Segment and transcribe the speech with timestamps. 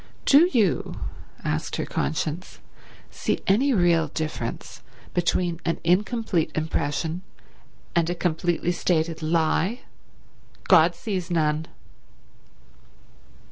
[0.25, 0.99] "Do you,"
[1.43, 2.57] asked her conscience,
[3.11, 4.81] "see any real difference
[5.13, 7.21] between an incomplete impression
[7.95, 9.81] and a completely stated lie?
[10.67, 11.67] God sees none."